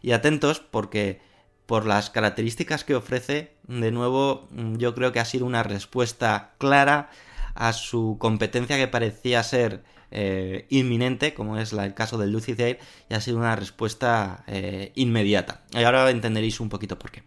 [0.00, 1.20] Y atentos porque
[1.66, 7.10] por las características que ofrece, de nuevo yo creo que ha sido una respuesta clara
[7.54, 12.78] a su competencia que parecía ser eh, inminente, como es el caso del Lucid Air,
[13.08, 15.62] y ha sido una respuesta eh, inmediata.
[15.72, 17.22] Y ahora entenderéis un poquito por qué.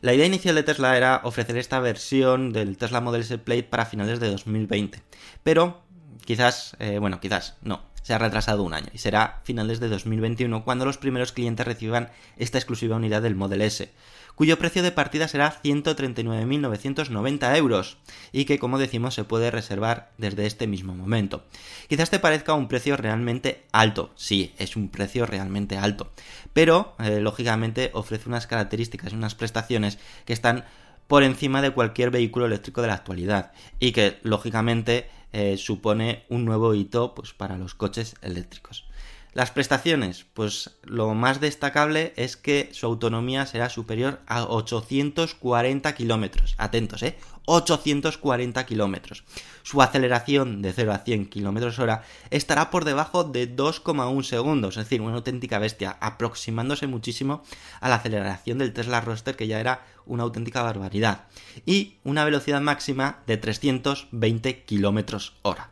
[0.00, 3.86] La idea inicial de Tesla era ofrecer esta versión del Tesla Model S Plate para
[3.86, 5.00] finales de 2020,
[5.44, 5.82] pero
[6.24, 10.64] quizás, eh, bueno, quizás no, se ha retrasado un año y será finales de 2021
[10.64, 13.90] cuando los primeros clientes reciban esta exclusiva unidad del Model S
[14.34, 17.98] cuyo precio de partida será 139.990 euros
[18.32, 21.44] y que como decimos se puede reservar desde este mismo momento.
[21.88, 26.12] Quizás te parezca un precio realmente alto, sí, es un precio realmente alto,
[26.52, 30.64] pero eh, lógicamente ofrece unas características y unas prestaciones que están
[31.12, 36.46] por encima de cualquier vehículo eléctrico de la actualidad y que lógicamente eh, supone un
[36.46, 38.86] nuevo hito pues, para los coches eléctricos.
[39.34, 46.54] Las prestaciones, pues lo más destacable es que su autonomía será superior a 840 kilómetros.
[46.56, 47.18] Atentos, ¿eh?
[47.46, 49.24] 840 kilómetros.
[49.62, 54.84] Su aceleración de 0 a 100 kilómetros hora estará por debajo de 2,1 segundos, es
[54.84, 57.42] decir, una auténtica bestia, aproximándose muchísimo
[57.80, 61.26] a la aceleración del Tesla Roadster, que ya era una auténtica barbaridad.
[61.66, 65.71] Y una velocidad máxima de 320 kilómetros hora.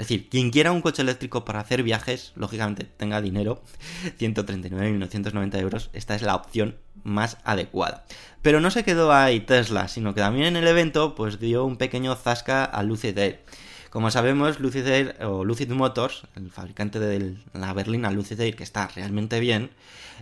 [0.00, 3.60] Es decir, quien quiera un coche eléctrico para hacer viajes, lógicamente tenga dinero,
[4.18, 8.06] 139.990 euros, esta es la opción más adecuada.
[8.40, 11.76] Pero no se quedó ahí Tesla, sino que también en el evento pues dio un
[11.76, 13.44] pequeño zasca a Lucid Air.
[13.90, 18.64] Como sabemos, Lucid Air o Lucid Motors, el fabricante de la berlina Lucid Air, que
[18.64, 19.68] está realmente bien,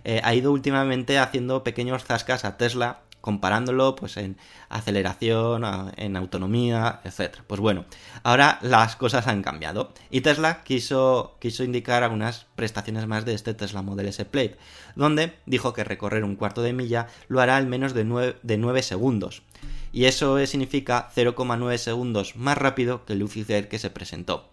[0.03, 4.37] eh, ha ido últimamente haciendo pequeños zascas a Tesla comparándolo pues en
[4.69, 5.63] aceleración,
[5.97, 7.37] en autonomía, etc.
[7.47, 7.85] Pues bueno,
[8.23, 13.53] ahora las cosas han cambiado y Tesla quiso, quiso indicar algunas prestaciones más de este
[13.53, 14.57] Tesla Model S Plate,
[14.95, 18.57] donde dijo que recorrer un cuarto de milla lo hará al menos de 9, de
[18.57, 19.43] 9 segundos.
[19.91, 24.49] Y eso significa 0,9 segundos más rápido que el Lucid Air que se presentó.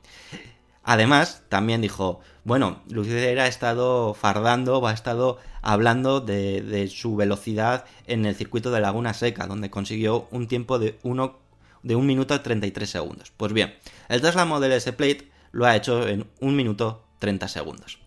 [0.89, 8.25] Además, también dijo, bueno, Lucifer ha estado fardando ha estado hablando de, su velocidad en
[8.25, 11.41] el circuito de Laguna Seca, donde consiguió un tiempo de 1
[11.83, 13.33] de 1 minuto 33 segundos.
[13.37, 13.75] Pues bien,
[14.09, 17.99] el Tesla Model S Plate lo ha hecho en 1 minuto 30 segundos.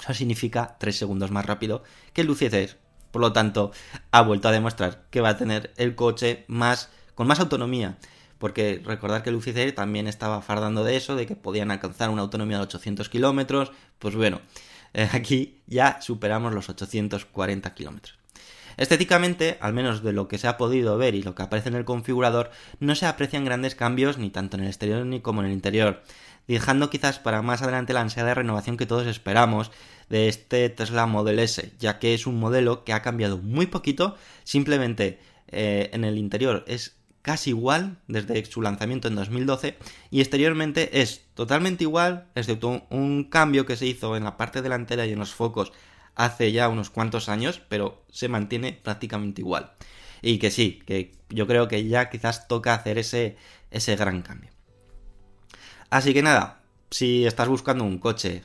[0.00, 1.82] Eso significa 3 segundos más rápido
[2.12, 2.78] que Lucifer.
[3.10, 3.72] Por lo tanto,
[4.12, 7.98] ha vuelto a demostrar que va a tener el coche más con más autonomía
[8.42, 12.56] porque recordar que Lucifer también estaba fardando de eso, de que podían alcanzar una autonomía
[12.56, 13.70] de 800 kilómetros,
[14.00, 14.40] pues bueno,
[14.94, 18.18] eh, aquí ya superamos los 840 kilómetros.
[18.76, 21.76] Estéticamente, al menos de lo que se ha podido ver y lo que aparece en
[21.76, 25.46] el configurador, no se aprecian grandes cambios ni tanto en el exterior ni como en
[25.46, 26.02] el interior.
[26.48, 29.70] dejando quizás para más adelante la ansiedad de renovación que todos esperamos
[30.08, 34.16] de este Tesla Model S, ya que es un modelo que ha cambiado muy poquito,
[34.42, 39.78] simplemente eh, en el interior es casi igual desde su lanzamiento en 2012
[40.10, 45.06] y exteriormente es totalmente igual, excepto un cambio que se hizo en la parte delantera
[45.06, 45.72] y en los focos
[46.14, 49.72] hace ya unos cuantos años, pero se mantiene prácticamente igual.
[50.20, 53.36] Y que sí, que yo creo que ya quizás toca hacer ese,
[53.70, 54.50] ese gran cambio.
[55.90, 58.42] Así que nada, si estás buscando un coche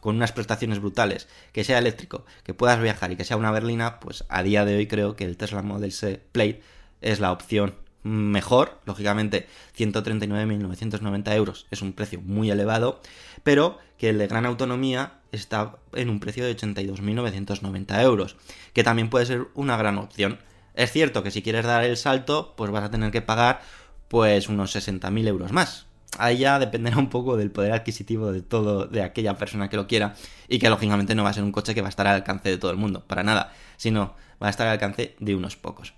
[0.00, 4.00] con unas prestaciones brutales, que sea eléctrico, que puedas viajar y que sea una berlina,
[4.00, 6.62] pues a día de hoy creo que el Tesla Model S Plate
[7.02, 9.46] es la opción mejor, lógicamente
[9.76, 13.00] 139.990 euros es un precio muy elevado,
[13.42, 18.36] pero que el de gran autonomía está en un precio de 82.990 euros,
[18.72, 20.38] que también puede ser una gran opción.
[20.74, 23.60] Es cierto que si quieres dar el salto, pues vas a tener que pagar
[24.08, 25.86] pues unos 60.000 euros más.
[26.18, 29.86] Ahí ya dependerá un poco del poder adquisitivo de todo, de aquella persona que lo
[29.86, 30.14] quiera,
[30.48, 32.48] y que lógicamente no va a ser un coche que va a estar al alcance
[32.48, 35.94] de todo el mundo, para nada, sino va a estar al alcance de unos pocos.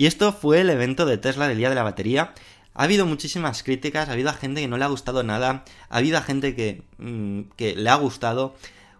[0.00, 2.32] Y esto fue el evento de Tesla del día de la batería.
[2.72, 6.22] Ha habido muchísimas críticas, ha habido gente que no le ha gustado nada, ha habido
[6.22, 8.54] gente que, mm, que le ha gustado.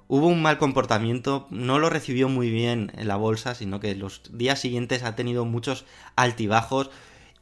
[0.08, 4.20] Hubo un mal comportamiento, no lo recibió muy bien en la bolsa, sino que los
[4.30, 5.86] días siguientes ha tenido muchos
[6.16, 6.90] altibajos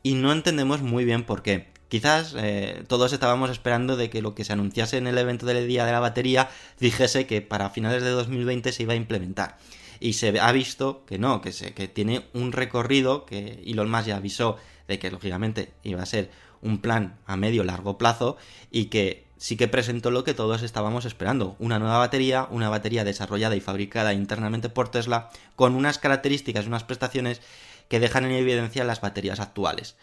[0.05, 1.67] y no entendemos muy bien por qué.
[1.89, 5.67] Quizás eh, todos estábamos esperando de que lo que se anunciase en el evento del
[5.67, 6.49] día de la batería
[6.79, 9.59] dijese que para finales de 2020 se iba a implementar
[10.01, 14.07] y se ha visto que no, que, se, que tiene un recorrido que Elon Musk
[14.07, 16.31] ya avisó de que lógicamente iba a ser
[16.63, 18.37] un plan a medio largo plazo
[18.71, 23.05] y que sí que presentó lo que todos estábamos esperando, una nueva batería, una batería
[23.05, 27.41] desarrollada y fabricada internamente por Tesla con unas características y unas prestaciones
[27.89, 29.97] que dejan en evidencia las baterías actuales.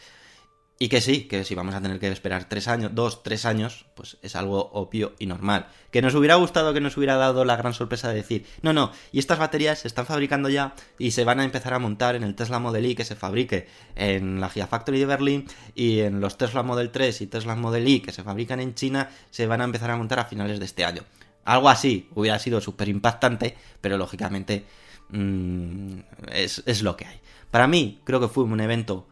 [0.78, 3.86] Y que sí, que si vamos a tener que esperar tres años, dos, tres años,
[3.96, 5.68] pues es algo obvio y normal.
[5.90, 8.92] Que nos hubiera gustado que nos hubiera dado la gran sorpresa de decir, no, no,
[9.14, 12.24] y estas baterías se están fabricando ya y se van a empezar a montar en
[12.24, 16.38] el Tesla Model I que se fabrique en la Gigafactory de Berlín y en los
[16.38, 19.64] Tesla Model 3 y Tesla Model I que se fabrican en China se van a
[19.64, 21.04] empezar a montar a finales de este año.
[21.46, 24.66] Algo así hubiera sido súper impactante, pero lógicamente
[25.08, 26.00] mmm,
[26.34, 27.22] es, es lo que hay.
[27.50, 29.08] Para mí, creo que fue un evento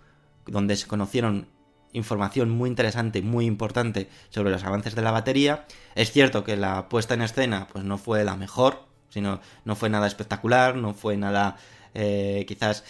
[0.46, 1.48] donde se conocieron
[1.94, 5.66] información muy interesante, muy importante sobre los avances de la batería.
[5.96, 9.89] Es cierto que la puesta en escena pues no fue la mejor, sino no fue
[9.89, 11.58] nada espectacular, no fue nada
[11.94, 12.84] eh, quizás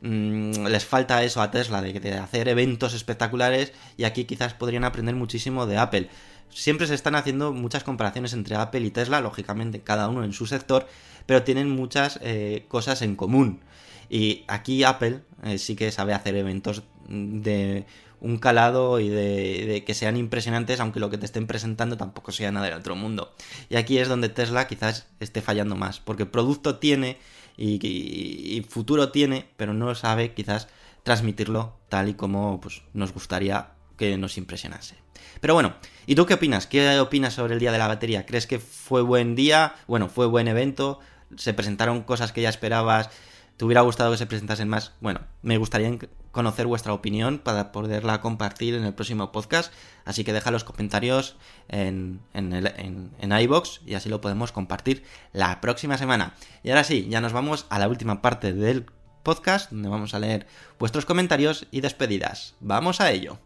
[0.00, 4.84] mmm, les falta eso a Tesla de, de, hacer eventos espectaculares y aquí quizás podrían
[4.84, 6.10] aprender muchísimo de Apple.
[6.50, 10.46] Siempre se están haciendo muchas comparaciones entre Apple y Tesla, lógicamente cada uno en su
[10.46, 10.88] sector,
[11.26, 13.60] pero tienen muchas eh, cosas en común.
[14.08, 17.86] Y aquí Apple eh, sí que sabe hacer eventos de
[18.20, 22.32] un calado y de, de, que sean impresionantes, aunque lo que te estén presentando tampoco
[22.32, 23.34] sea nada del otro mundo.
[23.68, 27.18] Y aquí es donde Tesla quizás esté fallando más, porque producto tiene
[27.58, 30.68] y, futuro tiene, pero no sabe quizás
[31.02, 34.96] transmitirlo tal y como pues, nos gustaría que nos impresionase.
[35.40, 35.74] Pero bueno,
[36.06, 36.66] ¿y tú qué opinas?
[36.66, 38.26] ¿Qué opinas sobre el día de la batería?
[38.26, 39.74] ¿Crees que fue buen día?
[39.86, 41.00] Bueno, fue buen evento.
[41.36, 43.10] ¿Se presentaron cosas que ya esperabas?
[43.58, 44.92] ¿Te hubiera gustado que se presentasen más?
[45.00, 45.92] Bueno, me gustaría
[46.30, 49.72] conocer vuestra opinión para poderla compartir en el próximo podcast.
[50.04, 51.34] Así que deja los comentarios
[51.66, 55.02] en, en, en, en iBox y así lo podemos compartir
[55.32, 56.36] la próxima semana.
[56.62, 58.86] Y ahora sí, ya nos vamos a la última parte del
[59.24, 60.46] podcast donde vamos a leer
[60.78, 62.54] vuestros comentarios y despedidas.
[62.60, 63.40] Vamos a ello.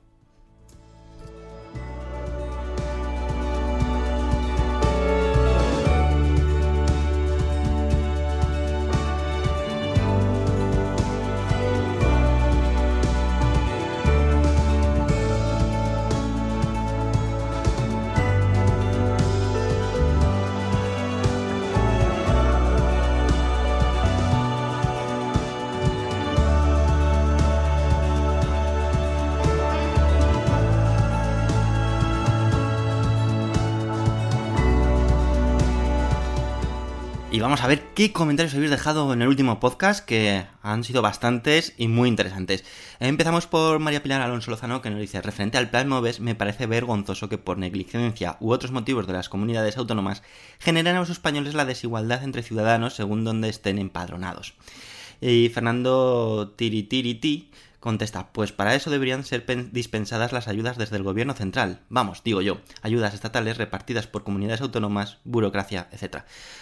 [37.62, 41.86] A ver qué comentarios habéis dejado en el último podcast, que han sido bastantes y
[41.86, 42.64] muy interesantes.
[42.98, 46.66] Empezamos por María Pilar Alonso Lozano, que nos dice, referente al plan MOVES, me parece
[46.66, 50.24] vergonzoso que por negligencia u otros motivos de las comunidades autónomas
[50.58, 54.54] generen a los españoles la desigualdad entre ciudadanos según donde estén empadronados.
[55.20, 57.52] Y Fernando Tiritiriti
[57.82, 61.80] Contesta, pues para eso deberían ser dispensadas las ayudas desde el gobierno central.
[61.88, 66.18] Vamos, digo yo, ayudas estatales repartidas por comunidades autónomas, burocracia, etc.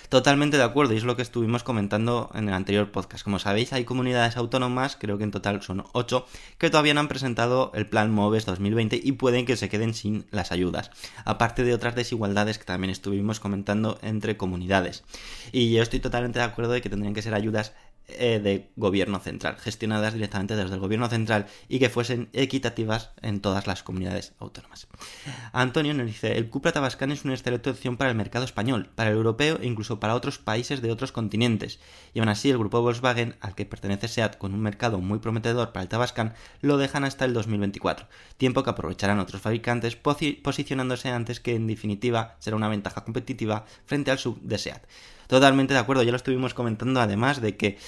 [0.08, 3.22] Totalmente de acuerdo, y es lo que estuvimos comentando en el anterior podcast.
[3.22, 6.24] Como sabéis, hay comunidades autónomas, creo que en total son 8,
[6.56, 10.24] que todavía no han presentado el plan MOVES 2020 y pueden que se queden sin
[10.30, 10.90] las ayudas.
[11.26, 15.04] Aparte de otras desigualdades que también estuvimos comentando entre comunidades.
[15.52, 17.74] Y yo estoy totalmente de acuerdo de que tendrían que ser ayudas
[18.18, 23.40] eh, de gobierno central, gestionadas directamente desde el gobierno central y que fuesen equitativas en
[23.40, 24.86] todas las comunidades autónomas.
[25.52, 29.10] Antonio nos dice, el Cupra Tabascan es una excelente opción para el mercado español, para
[29.10, 31.80] el europeo e incluso para otros países de otros continentes.
[32.14, 35.72] Y aún así el grupo Volkswagen, al que pertenece SEAT con un mercado muy prometedor
[35.72, 38.06] para el Tabascan, lo dejan hasta el 2024,
[38.36, 44.10] tiempo que aprovecharán otros fabricantes posicionándose antes que en definitiva será una ventaja competitiva frente
[44.10, 44.82] al sub de SEAT.
[45.30, 47.78] Totalmente de acuerdo, ya lo estuvimos comentando además de que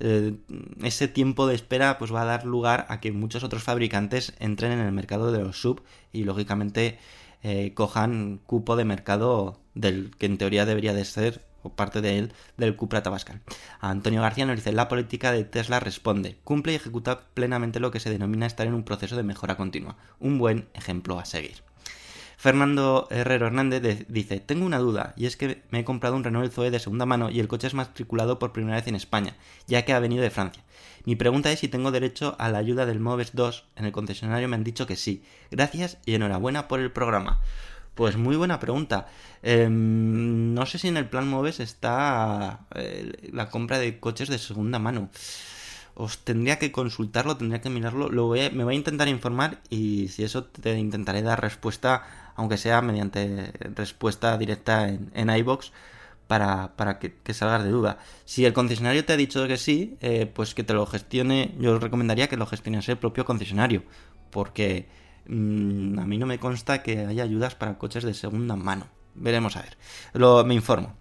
[0.00, 0.34] eh,
[0.82, 4.70] ese tiempo de espera pues va a dar lugar a que muchos otros fabricantes entren
[4.72, 5.82] en el mercado de los sub
[6.12, 6.98] y lógicamente
[7.42, 12.18] eh, cojan cupo de mercado del que en teoría debería de ser o parte de
[12.18, 13.40] él del Cupra Tabascan.
[13.80, 18.00] Antonio García nos dice, la política de Tesla responde, cumple y ejecuta plenamente lo que
[18.00, 19.96] se denomina estar en un proceso de mejora continua.
[20.18, 21.69] Un buen ejemplo a seguir.
[22.40, 26.50] Fernando Herrero Hernández dice, tengo una duda, y es que me he comprado un Renault
[26.50, 29.36] Zoe de segunda mano y el coche es matriculado por primera vez en España,
[29.66, 30.62] ya que ha venido de Francia.
[31.04, 33.66] Mi pregunta es si tengo derecho a la ayuda del Moves 2.
[33.76, 35.22] En el concesionario me han dicho que sí.
[35.50, 37.42] Gracias y enhorabuena por el programa.
[37.94, 39.08] Pues muy buena pregunta.
[39.42, 44.38] Em, no sé si en el plan Moves está eh, la compra de coches de
[44.38, 45.10] segunda mano
[45.94, 50.08] os tendría que consultarlo, tendría que mirarlo, lo voy me voy a intentar informar y
[50.08, 52.04] si eso te intentaré dar respuesta,
[52.40, 55.72] aunque sea mediante respuesta directa en, en iBox
[56.26, 57.98] para, para que, salgas de duda.
[58.24, 61.78] Si el concesionario te ha dicho que sí, eh, pues que te lo gestione, yo
[61.78, 63.82] recomendaría que lo gestionase el propio concesionario,
[64.30, 64.88] porque
[65.26, 68.86] mm, a mí no me consta que haya ayudas para coches de segunda mano.
[69.16, 69.76] Veremos a ver.
[70.12, 70.99] Lo, me informo.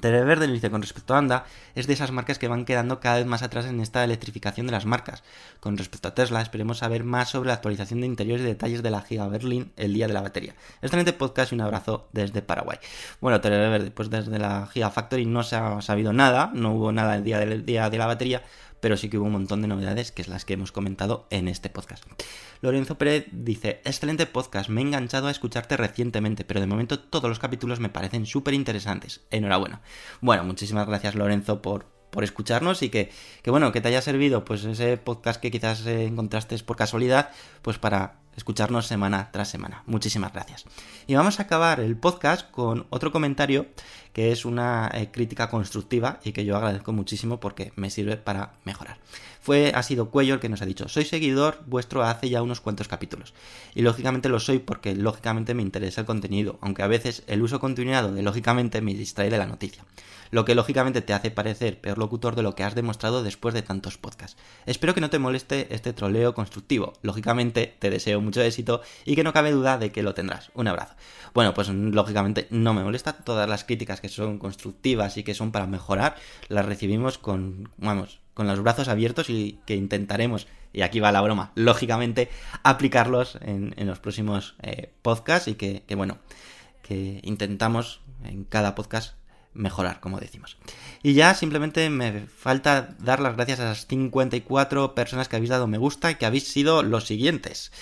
[0.00, 1.44] Televerde dice con respecto a Anda,
[1.74, 4.72] es de esas marcas que van quedando cada vez más atrás en esta electrificación de
[4.72, 5.22] las marcas.
[5.60, 8.90] Con respecto a Tesla, esperemos saber más sobre la actualización de interiores y detalles de
[8.90, 10.54] la Giga Berlin el día de la batería.
[10.82, 12.78] Excelente podcast y un abrazo desde Paraguay.
[13.20, 17.16] Bueno, Televerde, pues desde la Giga Factory no se ha sabido nada, no hubo nada
[17.16, 18.42] el día del día de la batería,
[18.80, 21.48] pero sí que hubo un montón de novedades que es las que hemos comentado en
[21.48, 22.04] este podcast.
[22.60, 27.28] Lorenzo Pérez dice, excelente podcast, me he enganchado a escucharte recientemente, pero de momento todos
[27.28, 29.20] los capítulos me parecen súper interesantes.
[29.30, 29.80] Enhorabuena.
[30.20, 33.10] Bueno, muchísimas gracias Lorenzo por, por escucharnos y que,
[33.42, 37.30] que, bueno, que te haya servido pues ese podcast que quizás eh, encontraste por casualidad,
[37.62, 39.82] pues para escucharnos semana tras semana.
[39.86, 40.64] Muchísimas gracias.
[41.06, 43.66] Y vamos a acabar el podcast con otro comentario
[44.12, 48.54] que es una eh, crítica constructiva y que yo agradezco muchísimo porque me sirve para
[48.64, 48.98] mejorar.
[49.40, 52.60] Fue, ha sido Cuello el que nos ha dicho, soy seguidor vuestro hace ya unos
[52.60, 53.32] cuantos capítulos.
[53.74, 57.60] Y lógicamente lo soy porque lógicamente me interesa el contenido, aunque a veces el uso
[57.60, 59.84] continuado de lógicamente me distrae de la noticia
[60.30, 63.62] lo que lógicamente te hace parecer peor locutor de lo que has demostrado después de
[63.62, 64.40] tantos podcasts.
[64.66, 66.92] Espero que no te moleste este troleo constructivo.
[67.02, 70.50] Lógicamente te deseo mucho éxito y que no cabe duda de que lo tendrás.
[70.54, 70.94] Un abrazo.
[71.34, 73.12] Bueno, pues lógicamente no me molesta.
[73.12, 76.16] Todas las críticas que son constructivas y que son para mejorar,
[76.48, 81.20] las recibimos con, vamos, con los brazos abiertos y que intentaremos, y aquí va la
[81.20, 82.30] broma, lógicamente
[82.62, 86.18] aplicarlos en, los próximos eh, podcasts y que, que, bueno,
[86.82, 89.14] que intentamos en cada podcast
[89.52, 90.56] mejorar, como decimos.
[91.02, 95.66] Y ya simplemente me falta dar las gracias a las 54 personas que habéis dado
[95.66, 97.72] me gusta y que habéis sido los siguientes.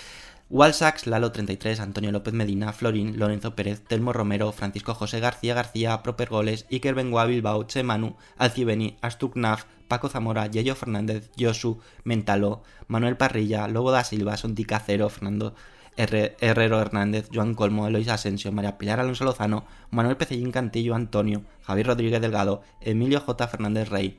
[0.50, 6.30] Walsax, Lalo33, Antonio López Medina, Florín, Lorenzo Pérez, Telmo Romero, Francisco José García García, Proper
[6.30, 13.18] Goles, Iker Bengoa Bilbao, Che Manu, Alcibeni, Astuknaf, Paco Zamora, Yello Fernández, Josu, Mentalo, Manuel
[13.18, 15.54] Parrilla, Lobo da Silva, Sontica Cero, Fernando
[15.98, 21.88] Herrero Hernández, Joan Colmo, Elois Asensio, María Pilar Alonso Lozano, Manuel Pecellín Cantillo, Antonio, Javier
[21.88, 23.48] Rodríguez Delgado, Emilio J.
[23.48, 24.18] Fernández Rey,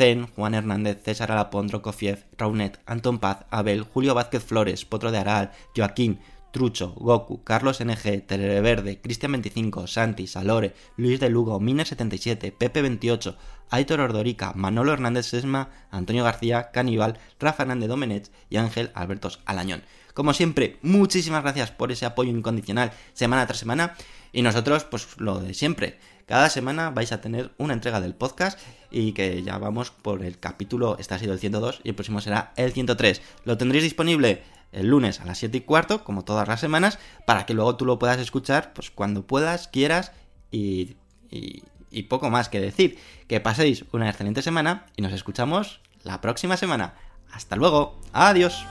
[0.00, 5.18] Zen, Juan Hernández, César Alapondro, Kofiev, Raunet, Anton Paz, Abel, Julio Vázquez Flores, Potro de
[5.18, 6.20] Aral, Joaquín,
[6.52, 13.36] Trucho, Goku, Carlos NG, Televerde, Cristian 25, Santi, Salore, Luis de Lugo, Miner77, Pepe 28,
[13.68, 19.82] Aitor Ordorica, Manolo Hernández Sesma, Antonio García, Caníbal, Rafa Hernández Domenech y Ángel Albertos Alañón.
[20.20, 23.94] Como siempre, muchísimas gracias por ese apoyo incondicional semana tras semana.
[24.34, 25.98] Y nosotros, pues lo de siempre.
[26.26, 28.58] Cada semana vais a tener una entrega del podcast
[28.90, 32.20] y que ya vamos por el capítulo, este ha sido el 102 y el próximo
[32.20, 33.22] será el 103.
[33.46, 34.42] Lo tendréis disponible
[34.72, 37.86] el lunes a las 7 y cuarto, como todas las semanas, para que luego tú
[37.86, 40.12] lo puedas escuchar pues cuando puedas, quieras
[40.50, 40.96] y,
[41.30, 42.98] y poco más que decir.
[43.26, 46.92] Que paséis una excelente semana y nos escuchamos la próxima semana.
[47.32, 47.98] Hasta luego.
[48.12, 48.66] Adiós.